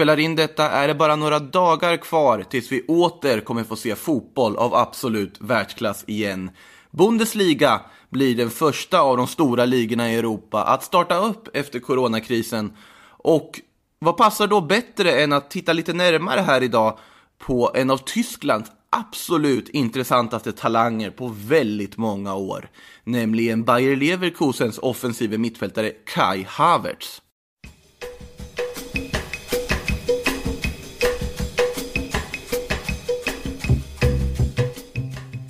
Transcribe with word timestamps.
spelar 0.00 0.18
in 0.18 0.36
detta 0.36 0.70
är 0.70 0.88
det 0.88 0.94
bara 0.94 1.16
några 1.16 1.38
dagar 1.38 1.96
kvar 1.96 2.44
tills 2.50 2.72
vi 2.72 2.82
åter 2.82 3.40
kommer 3.40 3.64
få 3.64 3.76
se 3.76 3.96
fotboll 3.96 4.56
av 4.56 4.74
absolut 4.74 5.36
världsklass 5.40 6.04
igen. 6.06 6.50
Bundesliga 6.90 7.80
blir 8.10 8.36
den 8.36 8.50
första 8.50 9.00
av 9.00 9.16
de 9.16 9.26
stora 9.26 9.64
ligorna 9.64 10.12
i 10.12 10.16
Europa 10.16 10.64
att 10.64 10.84
starta 10.84 11.18
upp 11.18 11.56
efter 11.56 11.80
coronakrisen. 11.80 12.72
Och 13.08 13.60
vad 13.98 14.16
passar 14.16 14.46
då 14.46 14.60
bättre 14.60 15.22
än 15.22 15.32
att 15.32 15.50
titta 15.50 15.72
lite 15.72 15.92
närmare 15.92 16.40
här 16.40 16.62
idag 16.62 16.98
på 17.38 17.70
en 17.74 17.90
av 17.90 17.98
Tysklands 17.98 18.70
absolut 18.90 19.68
intressantaste 19.68 20.52
talanger 20.52 21.10
på 21.10 21.34
väldigt 21.36 21.96
många 21.96 22.34
år, 22.34 22.68
nämligen 23.04 23.64
Bayer 23.64 23.96
Leverkusens 23.96 24.78
offensive 24.78 25.38
mittfältare 25.38 25.90
Kai 25.90 26.46
Havertz. 26.48 27.22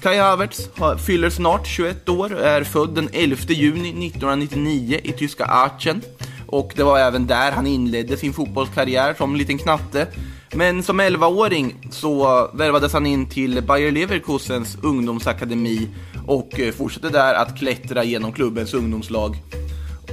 Kai 0.03 0.19
Havertz 0.19 0.69
fyller 1.07 1.31
snart 1.31 1.67
21 1.67 2.09
år 2.09 2.35
och 2.35 2.41
är 2.41 2.65
född 2.65 2.95
den 2.95 3.09
11 3.13 3.37
juni 3.49 3.89
1999 3.89 5.01
i 5.03 5.13
tyska 5.13 5.45
Aachen. 5.45 6.03
Och 6.47 6.73
det 6.77 6.83
var 6.83 6.99
även 6.99 7.27
där 7.27 7.53
han 7.53 7.67
inledde 7.67 8.17
sin 8.17 8.33
fotbollskarriär 8.33 9.15
som 9.15 9.37
liten 9.37 9.59
knatte. 9.59 10.07
Men 10.55 10.83
som 10.83 11.01
11-åring 11.01 11.77
så 11.91 12.49
värvades 12.55 12.93
han 12.93 13.07
in 13.07 13.29
till 13.29 13.63
Bayer 13.63 13.93
Leverkusens 13.93 14.79
ungdomsakademi 14.83 15.89
och 16.27 16.61
eh, 16.61 16.73
fortsatte 16.73 17.09
där 17.09 17.35
att 17.35 17.59
klättra 17.59 18.05
genom 18.05 18.33
klubbens 18.33 18.75
ungdomslag. 18.75 19.37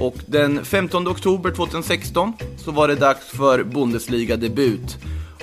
Och 0.00 0.16
den 0.26 0.64
15 0.64 1.08
oktober 1.08 1.50
2016 1.50 2.32
så 2.56 2.70
var 2.70 2.88
det 2.88 2.94
dags 2.94 3.26
för 3.26 3.64
Bundesliga-debut. 3.64 4.98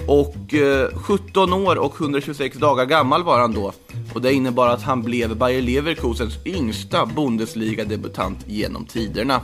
Och 0.08 0.54
eh, 0.54 0.90
17 0.96 1.54
år 1.54 1.76
och 1.76 2.02
126 2.02 2.58
dagar 2.58 2.86
gammal 2.86 3.24
var 3.24 3.40
han 3.40 3.54
då. 3.54 3.74
Och 4.16 4.22
det 4.22 4.34
innebar 4.34 4.68
att 4.68 4.82
han 4.82 5.02
blev 5.02 5.38
Bayer 5.38 5.62
Leverkusens 5.62 6.38
yngsta 6.46 7.06
Bundesliga-debutant 7.06 8.38
genom 8.48 8.86
tiderna. 8.86 9.42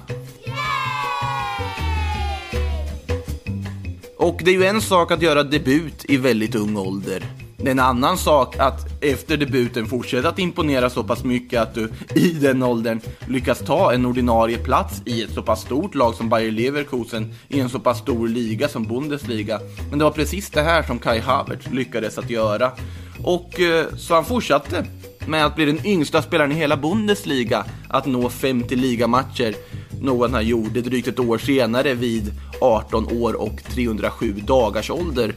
Och 4.18 4.42
det 4.44 4.52
är 4.52 4.56
ju 4.56 4.66
en 4.66 4.82
sak 4.82 5.12
att 5.12 5.22
göra 5.22 5.44
debut 5.44 6.06
i 6.06 6.18
väldigt 6.18 6.56
ung 6.56 6.78
ålder. 6.78 7.26
Det 7.58 7.68
är 7.68 7.72
en 7.72 7.80
annan 7.80 8.18
sak 8.18 8.56
att 8.60 9.04
efter 9.04 9.38
debuten 9.38 9.86
fortsätta 9.86 10.30
att 10.30 10.40
imponera 10.40 10.90
så 10.90 11.04
pass 11.04 11.24
mycket 11.24 11.62
att 11.62 11.76
du 11.76 11.92
i 12.16 12.30
den 12.30 12.64
åldern 12.64 13.02
lyckas 13.28 13.60
ta 13.60 13.94
en 13.94 14.06
ordinarie 14.06 14.58
plats 14.58 15.02
i 15.06 15.24
ett 15.24 15.34
så 15.34 15.42
pass 15.42 15.62
stort 15.62 15.96
lag 15.96 16.16
som 16.16 16.30
Bayer 16.30 16.52
Leverkusen 16.52 17.34
i 17.48 17.60
en 17.60 17.70
så 17.70 17.80
pass 17.80 18.00
stor 18.00 18.28
liga 18.28 18.68
som 18.68 18.84
Bundesliga. 18.84 19.60
Men 19.90 20.00
det 20.00 20.06
var 20.06 20.12
precis 20.12 20.50
det 20.50 20.62
här 20.62 20.84
som 20.84 21.00
Kai 21.00 21.20
Havertz 21.20 21.70
lyckades 21.72 22.18
att 22.18 22.30
göra. 22.30 22.72
Och 23.24 23.60
eh, 23.60 23.86
så 23.98 24.14
han 24.14 24.26
fortsatte 24.26 24.86
med 25.28 25.46
att 25.46 25.56
bli 25.56 25.66
den 25.66 25.86
yngsta 25.86 26.22
spelaren 26.22 26.52
i 26.52 26.56
hela 26.56 26.78
Bundesliga 26.78 27.66
att 27.90 28.06
nå 28.06 28.30
50 28.30 28.76
ligamatcher 28.76 29.56
något 30.02 30.32
han 30.32 30.48
gjorde 30.48 30.82
drygt 30.82 31.08
ett 31.08 31.20
år 31.20 31.38
senare 31.38 31.94
vid 31.94 32.32
18 32.62 33.22
år 33.22 33.42
och 33.42 33.64
307 33.64 34.34
dagars 34.48 34.90
ålder. 34.90 35.34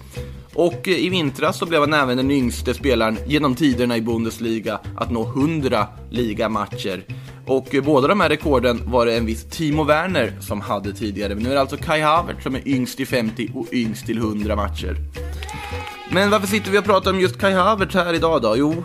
Och 0.55 0.88
eh, 0.88 1.05
i 1.05 1.08
vintras 1.08 1.58
så 1.58 1.66
blev 1.66 1.80
han 1.80 1.94
även 1.94 2.16
den 2.16 2.30
yngste 2.30 2.74
spelaren 2.74 3.18
genom 3.27 3.55
tiderna 3.55 3.96
i 3.96 4.00
Bundesliga 4.00 4.80
att 4.96 5.10
nå 5.10 5.22
100 5.22 5.86
ligamatcher. 6.10 7.05
Och 7.46 7.74
eh, 7.74 7.84
båda 7.84 8.08
de 8.08 8.20
här 8.20 8.28
rekorden 8.28 8.80
var 8.84 9.06
det 9.06 9.16
en 9.16 9.27
viss 9.27 9.44
Timo 9.44 9.84
Werner 9.84 10.32
som 10.40 10.60
hade 10.60 10.92
tidigare. 10.92 11.34
Men 11.34 11.44
nu 11.44 11.50
är 11.50 11.55
det 11.55 11.60
alltså 11.60 11.77
Kai 11.77 12.00
Havertz 12.00 12.42
som 12.42 12.55
är 12.55 12.68
yngst 12.68 13.00
i 13.00 13.06
50 13.06 13.50
och 13.55 13.67
yngst 13.73 14.06
till 14.06 14.18
100 14.18 14.56
matcher. 14.56 14.96
Men 16.11 16.31
varför 16.31 16.47
sitter 16.47 16.70
vi 16.70 16.79
och 16.79 16.85
pratar 16.85 17.11
om 17.11 17.20
just 17.20 17.39
Kai 17.39 17.53
Havertz 17.53 17.95
här 17.95 18.15
idag 18.15 18.42
då? 18.42 18.55
Jo, 18.57 18.85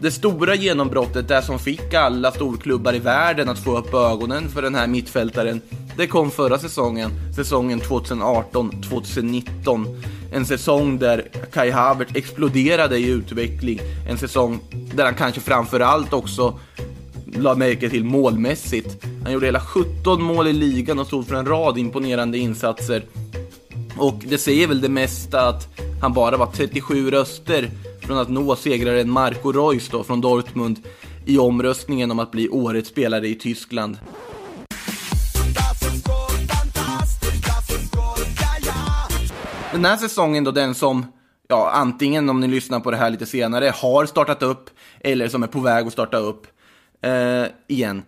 det 0.00 0.10
stora 0.10 0.54
genombrottet, 0.54 1.28
det 1.28 1.42
som 1.42 1.58
fick 1.58 1.94
alla 1.94 2.32
storklubbar 2.32 2.94
i 2.94 2.98
världen 2.98 3.48
att 3.48 3.58
få 3.58 3.78
upp 3.78 3.94
ögonen 3.94 4.48
för 4.48 4.62
den 4.62 4.74
här 4.74 4.86
mittfältaren, 4.86 5.60
det 5.96 6.06
kom 6.06 6.30
förra 6.30 6.58
säsongen, 6.58 7.10
säsongen 7.36 7.80
2018-2019. 7.80 10.02
En 10.32 10.46
säsong 10.46 10.98
där 10.98 11.28
Kai 11.52 11.70
Havertz 11.70 12.16
exploderade 12.16 12.98
i 12.98 13.08
utveckling, 13.08 13.80
en 14.08 14.18
säsong 14.18 14.60
där 14.94 15.04
han 15.04 15.14
kanske 15.14 15.40
framförallt 15.40 16.12
också 16.12 16.58
la 17.36 17.54
märke 17.54 17.90
till 17.90 18.04
målmässigt. 18.04 19.04
Han 19.22 19.32
gjorde 19.32 19.46
hela 19.46 19.60
17 19.60 20.22
mål 20.22 20.46
i 20.46 20.52
ligan 20.52 20.98
och 20.98 21.06
stod 21.06 21.26
för 21.26 21.34
en 21.34 21.46
rad 21.46 21.78
imponerande 21.78 22.38
insatser. 22.38 23.02
Och 23.98 24.22
det 24.28 24.38
säger 24.38 24.66
väl 24.66 24.80
det 24.80 24.88
mesta 24.88 25.48
att 25.48 25.68
han 26.06 26.12
bara 26.12 26.36
var 26.36 26.46
37 26.46 27.10
röster 27.10 27.70
från 28.00 28.18
att 28.18 28.28
nå 28.28 28.56
segraren 28.56 29.10
Marco 29.10 29.52
Reus 29.52 29.88
då, 29.88 30.04
från 30.04 30.20
Dortmund 30.20 30.78
i 31.24 31.38
omröstningen 31.38 32.10
om 32.10 32.18
att 32.18 32.30
bli 32.30 32.48
årets 32.48 32.88
spelare 32.88 33.28
i 33.28 33.34
Tyskland. 33.34 33.98
Den 39.72 39.84
här 39.84 39.96
säsongen 39.96 40.44
då, 40.44 40.50
den 40.50 40.74
som, 40.74 41.06
ja, 41.48 41.70
antingen 41.70 42.28
om 42.28 42.40
ni 42.40 42.48
lyssnar 42.48 42.80
på 42.80 42.90
det 42.90 42.96
här 42.96 43.10
lite 43.10 43.26
senare, 43.26 43.72
har 43.74 44.06
startat 44.06 44.42
upp 44.42 44.70
eller 45.00 45.28
som 45.28 45.42
är 45.42 45.46
på 45.46 45.60
väg 45.60 45.86
att 45.86 45.92
starta 45.92 46.16
upp 46.16 46.46
eh, 47.02 47.44
igen. 47.68 48.02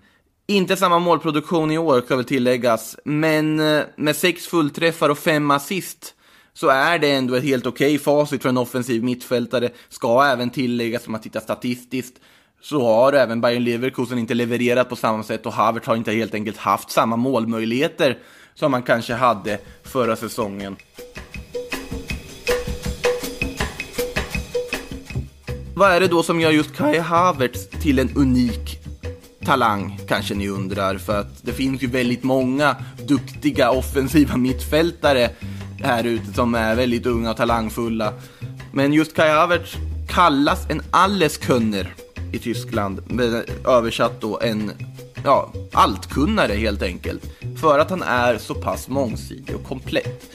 Inte 0.47 0.77
samma 0.77 0.99
målproduktion 0.99 1.71
i 1.71 1.79
år, 1.79 2.01
ska 2.01 2.17
väl 2.17 2.25
tilläggas, 2.25 2.97
men 3.05 3.61
eh, 3.61 3.83
med 3.97 4.17
sex 4.17 4.47
fullträffar 4.47 5.09
och 5.09 5.19
fem 5.19 5.51
assist 5.51 6.15
så 6.61 6.69
är 6.69 6.99
det 6.99 7.11
ändå 7.11 7.35
ett 7.35 7.45
helt 7.45 7.67
okej 7.67 7.95
okay 7.95 7.99
facit 7.99 8.43
för 8.43 8.49
en 8.49 8.59
offensiv 8.59 9.05
mittfältare. 9.05 9.71
Ska 9.89 10.25
även 10.25 10.51
tilläggas, 10.51 11.07
om 11.07 11.13
man 11.13 11.21
tittar 11.21 11.41
statistiskt, 11.41 12.15
så 12.63 12.83
har 12.83 13.13
även 13.13 13.41
Bayern 13.41 13.65
Leverkusen 13.65 14.19
inte 14.19 14.35
levererat 14.35 14.89
på 14.89 14.97
samma 14.97 15.23
sätt 15.23 15.47
och 15.47 15.53
Havertz 15.53 15.87
har 15.87 15.97
inte 15.97 16.13
helt 16.13 16.35
enkelt 16.35 16.57
haft 16.57 16.91
samma 16.91 17.17
målmöjligheter 17.17 18.19
som 18.55 18.71
man 18.71 18.83
kanske 18.83 19.15
hade 19.15 19.59
förra 19.83 20.17
säsongen. 20.17 20.77
Vad 25.75 25.91
är 25.91 26.01
det 26.01 26.09
då 26.09 26.23
som 26.23 26.41
gör 26.41 26.51
just 26.51 26.77
Kai 26.77 26.99
Havertz 26.99 27.69
till 27.69 27.99
en 27.99 28.17
unik 28.17 28.79
talang, 29.45 30.01
kanske 30.09 30.35
ni 30.35 30.49
undrar, 30.49 30.99
för 30.99 31.21
att 31.21 31.43
det 31.43 31.53
finns 31.53 31.83
ju 31.83 31.87
väldigt 31.87 32.23
många 32.23 32.77
duktiga 33.07 33.71
offensiva 33.71 34.37
mittfältare 34.37 35.31
här 35.83 36.05
ute 36.05 36.33
som 36.33 36.55
är 36.55 36.75
väldigt 36.75 37.07
unga 37.07 37.31
och 37.31 37.37
talangfulla. 37.37 38.13
Men 38.73 38.93
just 38.93 39.15
Kai 39.15 39.31
Havertz 39.31 39.77
kallas 40.09 40.71
en 40.71 40.83
Alleskönner 40.91 41.95
i 42.33 42.39
Tyskland, 42.39 43.21
översatt 43.67 44.21
då 44.21 44.41
en 44.41 44.73
ja, 45.25 45.53
alltkunnare 45.73 46.53
helt 46.53 46.83
enkelt. 46.83 47.23
För 47.61 47.79
att 47.79 47.91
han 47.91 48.03
är 48.03 48.39
så 48.39 48.55
pass 48.55 48.89
mångsidig 48.89 49.57
och 49.57 49.65
komplett. 49.65 50.33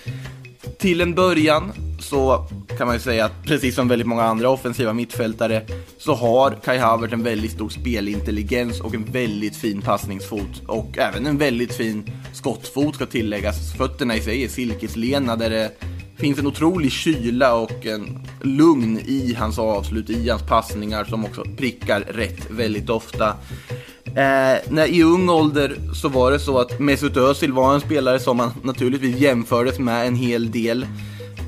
Till 0.78 1.02
en 1.02 1.16
början 1.16 1.72
så 2.00 2.48
kan 2.78 2.88
man 2.88 2.96
ju 2.96 3.00
säga 3.00 3.26
att 3.26 3.44
precis 3.44 3.76
som 3.76 3.88
väldigt 3.88 4.08
många 4.08 4.24
andra 4.24 4.50
offensiva 4.50 4.94
mittfältare 4.94 5.62
så 5.98 6.14
har 6.14 6.52
Kai 6.52 6.78
Havertz 6.78 7.14
en 7.14 7.24
väldigt 7.24 7.52
stor 7.52 7.70
spelintelligens 7.70 8.82
och 8.82 8.96
en 8.96 9.06
väldigt 9.06 9.56
fin 9.56 9.82
passningsfot 9.82 10.62
och 10.68 10.98
även 10.98 11.26
en 11.26 11.38
väldigt 11.38 11.74
fin 11.74 12.12
skottfot 12.34 12.96
ska 12.96 13.06
tilläggas. 13.06 13.74
Fötterna 13.74 14.16
i 14.16 14.22
sig 14.22 14.44
är 14.44 14.48
silkeslena 14.48 15.36
där 15.36 15.50
det 15.50 15.72
finns 16.18 16.40
en 16.40 16.48
otrolig 16.48 16.92
kyla 16.92 17.56
och 17.56 17.86
en 17.86 18.20
lugn 18.42 19.00
i 19.06 19.36
hans 19.40 19.60
avslut, 19.60 20.10
i 20.10 20.30
hans 20.30 20.44
passningar 20.44 21.04
som 21.04 21.26
också 21.26 21.44
prickar 21.58 22.00
rätt 22.00 22.52
väldigt 22.52 22.90
ofta. 22.90 23.28
Eh, 24.06 24.58
när, 24.69 24.88
I 24.88 25.04
ung 25.04 25.30
ålder 25.30 25.76
så 25.94 26.10
var 26.10 26.31
det 26.31 26.40
så 26.40 26.60
att 26.60 26.80
Mesut 26.80 27.18
Özil 27.18 27.54
var 27.54 27.74
en 27.74 27.81
spelare 27.81 28.19
som 28.19 28.38
man 28.38 28.52
naturligtvis 28.64 29.18
jämfördes 29.18 29.80
med 29.80 30.08
en 30.08 30.16
hel 30.16 30.52
del. 30.52 30.86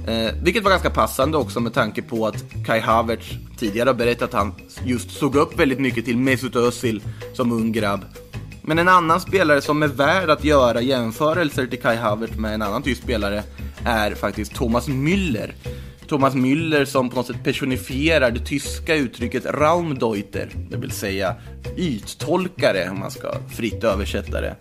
Eh, 0.07 0.33
vilket 0.43 0.63
var 0.63 0.71
ganska 0.71 0.89
passande 0.89 1.37
också 1.37 1.59
med 1.59 1.73
tanke 1.73 2.01
på 2.01 2.27
att 2.27 2.43
Kai 2.65 2.79
Havertz 2.79 3.29
tidigare 3.57 3.89
har 3.89 3.93
berättat 3.93 4.21
att 4.21 4.33
han 4.33 4.53
just 4.83 5.11
såg 5.11 5.35
upp 5.35 5.59
väldigt 5.59 5.79
mycket 5.79 6.05
till 6.05 6.17
Mesut 6.17 6.55
Özil 6.55 7.01
som 7.33 7.51
ung 7.51 7.71
grabb. 7.71 8.05
Men 8.61 8.79
en 8.79 8.87
annan 8.87 9.21
spelare 9.21 9.61
som 9.61 9.83
är 9.83 9.87
värd 9.87 10.29
att 10.29 10.43
göra 10.43 10.81
jämförelser 10.81 11.67
till 11.67 11.81
Kai 11.81 11.95
Havertz 11.95 12.35
med 12.35 12.53
en 12.53 12.61
annan 12.61 12.83
tysk 12.83 13.03
spelare 13.03 13.43
är 13.85 14.15
faktiskt 14.15 14.55
Thomas 14.55 14.87
Müller. 14.87 15.53
Thomas 16.07 16.33
Müller 16.33 16.85
som 16.85 17.09
på 17.09 17.15
något 17.15 17.27
sätt 17.27 17.43
personifierar 17.43 18.31
det 18.31 18.45
tyska 18.45 18.95
uttrycket 18.95 19.45
Raumdeuter, 19.45 20.49
det 20.69 20.77
vill 20.77 20.91
säga 20.91 21.35
yttolkare 21.77 22.89
om 22.89 22.99
man 22.99 23.11
ska 23.11 23.35
fritt 23.55 23.83
översätta 23.83 24.41
det. 24.41 24.55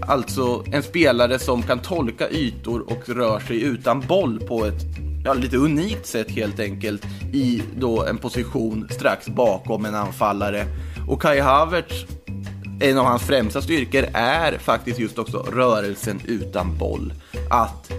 Alltså 0.00 0.64
en 0.72 0.82
spelare 0.82 1.38
som 1.38 1.62
kan 1.62 1.78
tolka 1.78 2.30
ytor 2.30 2.92
och 2.92 3.08
rör 3.08 3.40
sig 3.40 3.62
utan 3.62 4.00
boll 4.00 4.40
på 4.40 4.64
ett 4.64 4.82
ja, 5.24 5.34
lite 5.34 5.56
unikt 5.56 6.06
sätt 6.06 6.30
helt 6.30 6.60
enkelt 6.60 7.06
i 7.32 7.62
då 7.78 8.04
en 8.04 8.18
position 8.18 8.88
strax 8.90 9.28
bakom 9.28 9.84
en 9.84 9.94
anfallare. 9.94 10.66
Och 11.08 11.22
Kai 11.22 11.40
Havertz, 11.40 12.06
en 12.80 12.98
av 12.98 13.04
hans 13.04 13.22
främsta 13.22 13.62
styrkor 13.62 14.04
är 14.12 14.58
faktiskt 14.58 14.98
just 14.98 15.18
också 15.18 15.38
rörelsen 15.38 16.20
utan 16.24 16.78
boll. 16.78 17.12
Att 17.50 17.92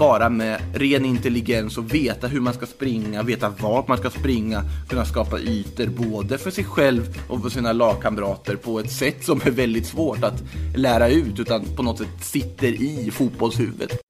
bara 0.00 0.28
med 0.28 0.60
ren 0.74 1.04
intelligens 1.04 1.78
och 1.78 1.94
veta 1.94 2.26
hur 2.26 2.40
man 2.40 2.54
ska 2.54 2.66
springa, 2.66 3.22
veta 3.22 3.48
vart 3.48 3.88
man 3.88 3.98
ska 3.98 4.10
springa, 4.10 4.64
kunna 4.88 5.04
skapa 5.04 5.38
ytor 5.38 5.86
både 5.86 6.38
för 6.38 6.50
sig 6.50 6.64
själv 6.64 7.18
och 7.28 7.42
för 7.42 7.50
sina 7.50 7.72
lagkamrater 7.72 8.56
på 8.56 8.80
ett 8.80 8.92
sätt 8.92 9.24
som 9.24 9.40
är 9.44 9.50
väldigt 9.50 9.86
svårt 9.86 10.24
att 10.24 10.42
lära 10.76 11.08
ut 11.08 11.40
utan 11.40 11.64
på 11.76 11.82
något 11.82 11.98
sätt 11.98 12.08
sitter 12.20 12.68
i 12.68 13.10
fotbollshuvudet. 13.10 14.00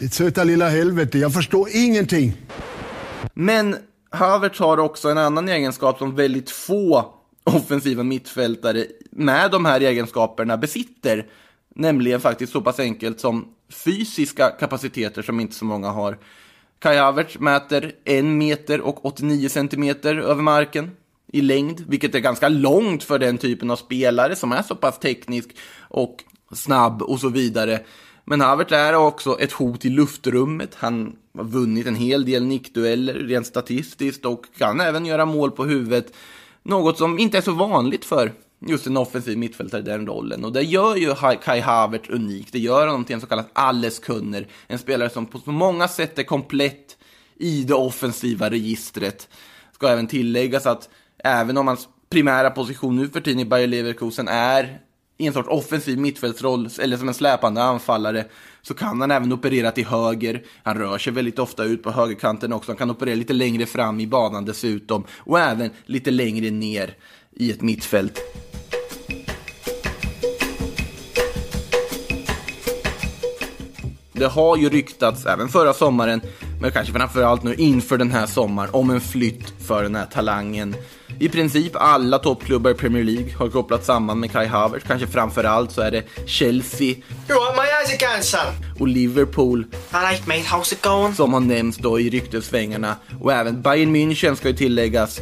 Ditt 0.00 0.14
söta 0.14 0.44
lilla 0.44 0.68
helvete, 0.68 1.18
jag 1.18 1.32
förstår 1.32 1.68
ingenting. 1.72 2.32
Men 3.34 3.76
Havertz 4.10 4.58
har 4.58 4.78
också 4.78 5.08
en 5.08 5.18
annan 5.18 5.48
egenskap 5.48 5.98
som 5.98 6.14
väldigt 6.14 6.50
få 6.50 7.14
offensiva 7.44 8.02
mittfältare 8.02 8.84
med 9.10 9.50
de 9.50 9.64
här 9.64 9.80
egenskaperna 9.80 10.56
besitter. 10.56 11.26
Nämligen 11.78 12.20
faktiskt 12.20 12.52
så 12.52 12.60
pass 12.60 12.80
enkelt 12.80 13.20
som 13.20 13.48
fysiska 13.68 14.50
kapaciteter 14.50 15.22
som 15.22 15.40
inte 15.40 15.54
så 15.54 15.64
många 15.64 15.90
har. 15.90 16.18
Kai 16.78 16.96
Havertz 16.96 17.38
mäter 17.38 17.92
1 18.04 18.24
meter 18.24 18.80
och 18.80 19.06
89 19.06 19.48
centimeter 19.48 20.16
över 20.16 20.42
marken 20.42 20.90
i 21.32 21.40
längd, 21.40 21.84
vilket 21.88 22.14
är 22.14 22.18
ganska 22.18 22.48
långt 22.48 23.02
för 23.02 23.18
den 23.18 23.38
typen 23.38 23.70
av 23.70 23.76
spelare 23.76 24.36
som 24.36 24.52
är 24.52 24.62
så 24.62 24.74
pass 24.74 24.98
teknisk 24.98 25.50
och 25.78 26.24
snabb 26.52 27.02
och 27.02 27.20
så 27.20 27.28
vidare. 27.28 27.80
Men 28.24 28.40
Havertz 28.40 28.72
är 28.72 28.94
också 28.94 29.40
ett 29.40 29.52
hot 29.52 29.84
i 29.84 29.88
luftrummet. 29.88 30.74
Han 30.74 31.16
har 31.36 31.44
vunnit 31.44 31.86
en 31.86 31.96
hel 31.96 32.24
del 32.24 32.44
nickdueller 32.44 33.14
rent 33.14 33.46
statistiskt 33.46 34.24
och 34.24 34.44
kan 34.58 34.80
även 34.80 35.06
göra 35.06 35.24
mål 35.24 35.50
på 35.50 35.64
huvudet. 35.64 36.12
Något 36.62 36.98
som 36.98 37.18
inte 37.18 37.38
är 37.38 37.42
så 37.42 37.52
vanligt 37.52 38.04
för 38.04 38.32
just 38.68 38.86
en 38.86 38.96
offensiv 38.96 39.38
mittfältare 39.38 39.80
i 39.80 39.84
den 39.84 40.06
rollen. 40.06 40.44
Och 40.44 40.52
det 40.52 40.62
gör 40.62 40.96
ju 40.96 41.14
Kai 41.44 41.60
Havertz 41.60 42.08
unik. 42.08 42.52
Det 42.52 42.58
gör 42.58 42.86
honom 42.86 43.04
till 43.04 43.14
en 43.14 43.20
så 43.20 43.26
kallad 43.26 43.46
alleskunner. 43.52 44.46
En 44.66 44.78
spelare 44.78 45.10
som 45.10 45.26
på 45.26 45.38
så 45.38 45.50
många 45.50 45.88
sätt 45.88 46.18
är 46.18 46.22
komplett 46.22 46.96
i 47.36 47.64
det 47.64 47.74
offensiva 47.74 48.50
registret. 48.50 49.28
Ska 49.72 49.88
även 49.88 50.06
tilläggas 50.06 50.66
att 50.66 50.88
även 51.18 51.56
om 51.56 51.66
hans 51.66 51.88
primära 52.10 52.50
position 52.50 52.96
nu 52.96 53.08
för 53.08 53.20
tiden 53.20 53.40
i 53.40 53.44
Bayer 53.44 53.66
Leverkusen 53.66 54.28
är 54.28 54.80
i 55.18 55.26
en 55.26 55.32
sorts 55.32 55.48
offensiv 55.48 55.98
mittfältsroll 55.98 56.68
eller 56.80 56.96
som 56.96 57.08
en 57.08 57.14
släpande 57.14 57.62
anfallare 57.62 58.24
så 58.62 58.74
kan 58.74 59.00
han 59.00 59.10
även 59.10 59.32
operera 59.32 59.70
till 59.70 59.86
höger. 59.86 60.42
Han 60.62 60.78
rör 60.78 60.98
sig 60.98 61.12
väldigt 61.12 61.38
ofta 61.38 61.64
ut 61.64 61.82
på 61.82 61.90
högerkanten 61.90 62.52
också. 62.52 62.70
Han 62.70 62.76
kan 62.76 62.90
operera 62.90 63.14
lite 63.14 63.32
längre 63.32 63.66
fram 63.66 64.00
i 64.00 64.06
banan 64.06 64.44
dessutom 64.44 65.04
och 65.10 65.40
även 65.40 65.70
lite 65.86 66.10
längre 66.10 66.50
ner 66.50 66.94
i 67.32 67.50
ett 67.50 67.62
mittfält. 67.62 68.20
Det 74.18 74.26
har 74.26 74.56
ju 74.56 74.68
ryktats 74.68 75.26
även 75.26 75.48
förra 75.48 75.72
sommaren, 75.72 76.20
men 76.60 76.70
kanske 76.70 76.92
framförallt 76.92 77.42
nu 77.42 77.54
inför 77.54 77.98
den 77.98 78.10
här 78.10 78.26
sommaren, 78.26 78.70
om 78.72 78.90
en 78.90 79.00
flytt 79.00 79.54
för 79.66 79.82
den 79.82 79.94
här 79.94 80.06
talangen. 80.06 80.76
I 81.20 81.28
princip 81.28 81.72
alla 81.74 82.18
toppklubbar 82.18 82.70
i 82.70 82.74
Premier 82.74 83.04
League 83.04 83.34
har 83.38 83.48
kopplats 83.48 83.86
samman 83.86 84.20
med 84.20 84.32
Kai 84.32 84.46
Havertz. 84.46 84.84
Kanske 84.86 85.06
framförallt 85.06 85.72
så 85.72 85.80
är 85.80 85.90
det 85.90 86.02
Chelsea 86.26 86.94
och 88.80 88.88
Liverpool 88.88 89.66
som 91.16 91.32
har 91.32 91.40
nämnts 91.40 91.78
då 91.78 92.00
i 92.00 92.10
ryktessvängarna. 92.10 92.96
Och 93.20 93.32
även 93.32 93.62
Bayern 93.62 93.96
München 93.96 94.34
ska 94.34 94.48
ju 94.48 94.56
tilläggas 94.56 95.20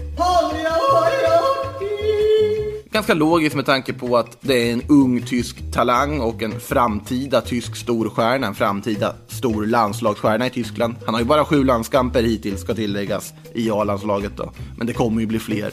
ganska 2.95 3.15
logiskt 3.15 3.57
med 3.57 3.67
tanke 3.67 3.93
på 3.93 4.17
att 4.17 4.39
det 4.41 4.69
är 4.69 4.73
en 4.73 4.83
ung 4.89 5.23
tysk 5.23 5.73
talang 5.73 6.21
och 6.21 6.43
en 6.43 6.61
framtida 6.61 7.41
tysk 7.41 7.77
storstjärna, 7.77 8.47
en 8.47 8.55
framtida 8.55 9.15
stor 9.29 9.67
landslagsstjärna 9.67 10.47
i 10.47 10.51
Tyskland. 10.51 10.95
Han 11.05 11.15
har 11.15 11.21
ju 11.21 11.27
bara 11.27 11.45
sju 11.45 11.65
landskamper 11.65 12.23
hittills, 12.23 12.61
ska 12.61 12.75
tilläggas, 12.75 13.35
i 13.55 13.71
A-landslaget 13.71 14.33
då. 14.37 14.53
Men 14.79 14.87
det 14.87 14.93
kommer 14.93 15.21
ju 15.21 15.27
bli 15.27 15.39
fler. 15.39 15.73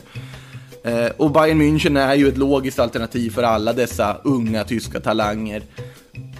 Eh, 0.84 1.12
och 1.18 1.32
Bayern 1.32 1.62
München 1.62 2.00
är 2.00 2.16
ju 2.16 2.28
ett 2.28 2.38
logiskt 2.38 2.80
alternativ 2.80 3.30
för 3.30 3.44
alla 3.44 3.74
dessa 3.74 4.18
unga 4.24 4.64
tyska 4.64 5.00
talanger. 5.00 5.64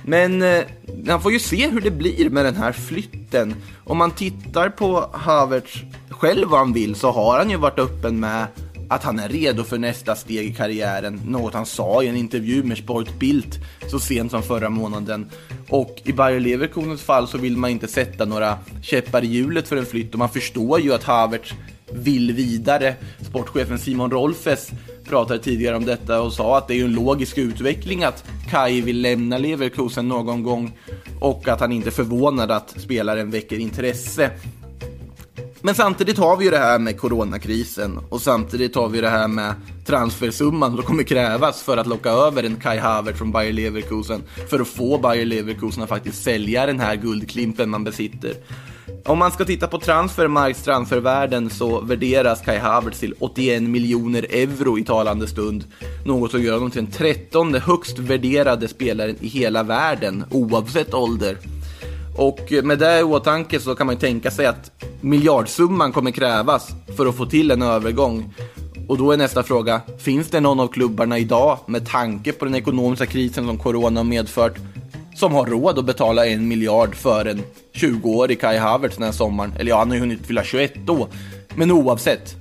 Men 0.06 0.42
eh, 0.42 0.64
man 1.06 1.22
får 1.22 1.32
ju 1.32 1.40
se 1.40 1.70
hur 1.70 1.82
det 1.82 1.92
blir 1.92 2.30
med 2.30 2.46
den 2.46 2.56
här 2.56 2.72
flytten. 2.72 3.56
Om 3.84 3.98
man 3.98 4.12
tittar 4.12 4.70
på 4.70 5.10
Havertz 5.14 5.78
själv 6.10 6.48
vad 6.48 6.60
han 6.60 6.74
vill 6.74 6.96
så 6.96 7.12
har 7.12 7.38
han 7.38 7.50
ju 7.50 7.58
varit 7.58 7.80
öppen 7.80 8.20
med 8.20 8.48
att 8.92 9.04
han 9.04 9.20
är 9.20 9.30
redo 9.30 9.64
för 9.64 9.78
nästa 9.78 10.16
steg 10.16 10.48
i 10.48 10.54
karriären, 10.54 11.22
något 11.26 11.54
han 11.54 11.66
sa 11.66 12.04
i 12.04 12.08
en 12.08 12.16
intervju 12.16 12.64
med 12.64 12.78
Sportbild 12.78 13.66
så 13.88 14.00
sent 14.00 14.32
som 14.32 14.44
förra 14.44 14.70
månaden. 14.70 15.30
Och 15.70 16.02
i 16.04 16.14
Bayer 16.14 16.40
Leverkusens 16.40 17.02
fall 17.02 17.28
så 17.28 17.38
vill 17.38 17.58
man 17.58 17.70
inte 17.70 17.88
sätta 17.88 18.26
några 18.26 18.58
käppar 18.82 19.24
i 19.24 19.28
hjulet 19.28 19.68
för 19.68 19.78
en 19.78 19.86
flytt 19.86 20.14
och 20.14 20.20
man 20.20 20.30
förstår 20.30 20.80
ju 20.80 20.94
att 20.94 21.04
Havertz 21.04 21.54
vill 21.92 22.32
vidare. 22.32 22.96
Sportchefen 23.30 23.80
Simon 23.80 24.12
Rolfes 24.12 24.72
pratade 25.04 25.40
tidigare 25.40 25.76
om 25.76 25.86
detta 25.86 26.22
och 26.22 26.34
sa 26.34 26.58
att 26.58 26.68
det 26.68 26.80
är 26.80 26.86
en 26.86 26.94
logisk 26.94 27.38
utveckling 27.38 28.04
att 28.04 28.24
Kai 28.50 28.82
vill 28.82 29.02
lämna 29.02 29.38
Leverkusen 29.38 30.08
någon 30.08 30.44
gång 30.44 30.78
och 31.20 31.48
att 31.48 31.60
han 31.60 31.72
inte 31.72 31.90
är 31.90 31.92
förvånad 31.92 32.52
att 32.52 32.74
spelaren 32.78 33.32
väcker 33.32 33.60
intresse. 33.60 34.32
Men 35.64 35.76
samtidigt 35.76 36.18
har 36.18 36.38
vi 36.38 36.46
ju 36.46 36.52
det 36.52 36.58
här 36.58 36.80
med 36.80 37.00
coronakrisen 37.00 38.00
och 38.10 38.22
samtidigt 38.22 38.76
har 38.76 38.90
vi 38.90 39.02
det 39.02 39.10
här 39.10 39.28
med 39.28 39.54
transfersumman 39.86 40.76
som 40.76 40.84
kommer 40.84 41.04
krävas 41.04 41.62
för 41.62 41.78
att 41.78 41.88
locka 41.88 42.10
över 42.10 42.44
en 42.44 42.56
Kai 42.56 42.78
Havertz 42.78 43.18
från 43.18 43.32
Bayer 43.32 43.54
Leverkusen 43.54 44.22
för 44.50 44.60
att 44.60 44.68
få 44.68 44.98
Bayer 44.98 45.26
Leverkusen 45.26 45.84
att 45.84 45.90
faktiskt 45.90 46.24
sälja 46.24 46.66
den 46.66 46.80
här 46.80 46.96
guldklimpen 46.96 47.70
man 47.70 47.84
besitter. 47.84 48.34
Om 49.06 49.18
man 49.18 49.32
ska 49.32 49.46
titta 49.46 49.68
på 49.68 49.80
transfermarks 49.80 50.64
transfervärden 50.64 51.50
så 51.50 51.82
värderas 51.82 52.42
Kai 52.42 52.58
Havertz 52.58 53.00
till 53.00 53.14
81 53.20 53.64
miljoner 53.64 54.26
euro 54.30 54.80
i 54.80 54.84
talande 54.84 55.28
stund. 55.28 55.64
Något 56.06 56.32
som 56.32 56.44
gör 56.44 56.54
honom 56.54 56.72
till 56.72 56.84
den 56.84 56.92
trettonde 56.92 57.60
högst 57.60 58.00
värderade 58.00 58.68
spelaren 58.68 59.16
i 59.20 59.28
hela 59.28 59.64
världen 59.64 60.26
oavsett 60.32 60.94
ålder. 60.94 61.38
Och 62.22 62.52
med 62.64 62.80
det 62.80 63.00
i 63.00 63.04
åtanke 63.04 63.60
så 63.60 63.76
kan 63.76 63.88
man 63.88 63.96
ju 63.96 64.00
tänka 64.00 64.32
sig 64.32 64.46
att 64.46 64.72
miljardsumman 65.02 65.92
kommer 65.92 66.12
krävas 66.12 66.70
för 66.98 67.06
att 67.06 67.18
få 67.18 67.26
till 67.26 67.52
en 67.52 67.62
övergång. 67.62 68.34
Och 68.88 68.98
då 68.98 69.12
är 69.12 69.18
nästa 69.18 69.44
fråga, 69.44 69.82
finns 70.00 70.30
det 70.30 70.40
någon 70.40 70.60
av 70.60 70.68
klubbarna 70.68 71.18
idag 71.18 71.58
med 71.66 71.88
tanke 71.88 72.32
på 72.32 72.46
den 72.46 72.56
ekonomiska 72.56 73.06
krisen 73.06 73.46
som 73.46 73.58
corona 73.58 74.00
har 74.00 74.06
medfört 74.06 74.58
som 75.16 75.34
har 75.34 75.46
råd 75.46 75.80
att 75.80 75.86
betala 75.86 76.28
en 76.28 76.48
miljard 76.48 76.96
för 76.96 77.26
en 77.26 77.42
20-årig 77.74 78.42
Kai 78.42 78.58
Havertz 78.58 78.96
den 78.96 79.06
här 79.06 79.12
sommaren? 79.12 79.54
Eller 79.60 79.70
ja, 79.70 79.78
han 79.78 79.90
har 79.90 79.96
ju 79.96 80.02
hunnit 80.02 80.26
fylla 80.26 80.44
21 80.44 80.74
då. 80.86 81.08
Men 81.56 81.72
oavsett, 81.72 82.36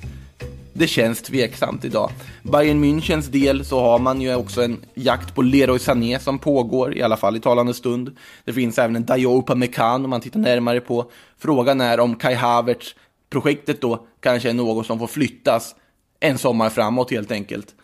det 0.80 0.87
känns 0.87 1.22
tveksamt 1.22 1.84
idag. 1.84 2.10
Bayern 2.42 2.84
Münchens 2.84 3.30
del 3.30 3.64
så 3.64 3.80
har 3.80 3.99
man 3.99 4.20
ju 4.20 4.34
också 4.34 4.62
en 4.62 4.84
jakt 4.94 5.34
på 5.34 5.42
Leroy 5.42 5.78
Sané 5.78 6.18
som 6.18 6.38
pågår, 6.38 6.96
i 6.96 7.02
alla 7.02 7.16
fall 7.16 7.37
i 7.37 7.40
talande 7.40 7.75
stund. 7.75 8.16
Det 8.44 8.52
finns 8.52 8.78
även 8.78 8.96
en 8.96 9.04
Dayopa 9.04 9.54
Mekan 9.54 10.04
om 10.04 10.10
man 10.10 10.20
tittar 10.20 10.40
närmare 10.40 10.80
på. 10.80 11.10
Frågan 11.38 11.80
är 11.80 12.00
om 12.00 12.16
Kai 12.16 12.34
Havertz, 12.34 12.94
projektet 13.30 13.80
då, 13.80 14.06
kanske 14.20 14.50
är 14.50 14.54
något 14.54 14.87
som 14.87 14.99
får 14.99 15.06
flyttas 15.06 15.75
en 16.20 16.38
sommar 16.38 16.70
framåt 16.70 17.10
helt 17.10 17.32
enkelt. 17.32 17.75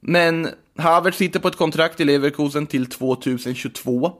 Men 0.00 0.48
Havertz 0.78 1.18
sitter 1.18 1.40
på 1.40 1.48
ett 1.48 1.56
kontrakt 1.56 2.00
i 2.00 2.04
Leverkusen 2.04 2.66
till 2.66 2.86
2022. 2.86 4.12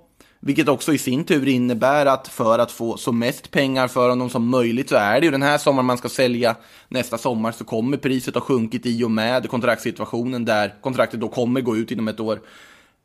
Vilket 0.46 0.68
också 0.68 0.92
i 0.92 0.98
sin 0.98 1.24
tur 1.24 1.48
innebär 1.48 2.06
att 2.06 2.28
för 2.28 2.58
att 2.58 2.72
få 2.72 2.96
så 2.96 3.12
mest 3.12 3.50
pengar 3.50 3.88
för 3.88 4.08
honom 4.08 4.30
som 4.30 4.48
möjligt 4.48 4.88
så 4.88 4.96
är 4.96 5.20
det 5.20 5.24
ju 5.24 5.30
den 5.30 5.42
här 5.42 5.58
sommaren 5.58 5.86
man 5.86 5.98
ska 5.98 6.08
sälja. 6.08 6.56
Nästa 6.88 7.18
sommar 7.18 7.52
så 7.52 7.64
kommer 7.64 7.96
priset 7.96 8.34
ha 8.34 8.40
sjunkit 8.40 8.86
i 8.86 9.04
och 9.04 9.10
med 9.10 9.48
kontraktssituationen 9.48 10.44
där 10.44 10.74
kontraktet 10.80 11.20
då 11.20 11.28
kommer 11.28 11.60
gå 11.60 11.76
ut 11.76 11.90
inom 11.90 12.08
ett 12.08 12.20
år. 12.20 12.40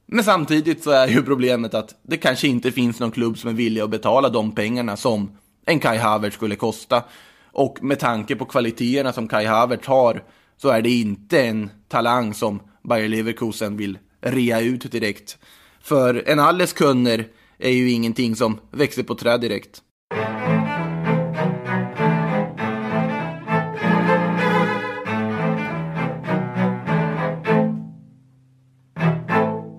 Men 0.05 0.23
samtidigt 0.23 0.83
så 0.83 0.91
är 0.91 1.07
ju 1.07 1.23
problemet 1.23 1.73
att 1.73 1.95
det 2.03 2.17
kanske 2.17 2.47
inte 2.47 2.71
finns 2.71 2.99
någon 2.99 3.11
klubb 3.11 3.37
som 3.37 3.49
är 3.49 3.53
villig 3.53 3.81
att 3.81 3.89
betala 3.89 4.29
de 4.29 4.51
pengarna 4.55 4.97
som 4.97 5.37
en 5.65 5.79
Kai 5.79 5.97
Havertz 5.97 6.35
skulle 6.35 6.55
kosta. 6.55 7.03
Och 7.51 7.83
med 7.83 7.99
tanke 7.99 8.35
på 8.35 8.45
kvaliteterna 8.45 9.13
som 9.13 9.27
Kai 9.27 9.45
Havertz 9.45 9.87
har 9.87 10.23
så 10.57 10.69
är 10.69 10.81
det 10.81 10.89
inte 10.89 11.41
en 11.41 11.69
talang 11.87 12.33
som 12.33 12.59
Bayer 12.83 13.07
Leverkusen 13.07 13.77
vill 13.77 13.97
rea 14.21 14.59
ut 14.61 14.91
direkt. 14.91 15.37
För 15.89 16.23
en 16.25 16.39
alles 16.39 16.73
kunder 16.73 17.27
är 17.57 17.69
ju 17.69 17.91
ingenting 17.91 18.35
som 18.35 18.59
växer 18.71 19.03
på 19.03 19.15
träd 19.15 19.41
direkt. 19.41 19.81